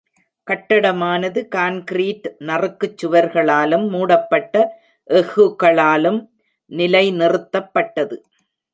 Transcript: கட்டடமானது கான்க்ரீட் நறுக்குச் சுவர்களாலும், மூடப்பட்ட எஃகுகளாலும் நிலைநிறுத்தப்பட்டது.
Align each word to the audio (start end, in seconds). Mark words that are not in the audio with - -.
கட்டடமானது 0.47 1.47
கான்க்ரீட் 1.55 2.25
நறுக்குச் 2.39 2.97
சுவர்களாலும், 3.01 3.89
மூடப்பட்ட 3.89 4.65
எஃகுகளாலும் 5.09 6.19
நிலைநிறுத்தப்பட்டது. 6.71 8.17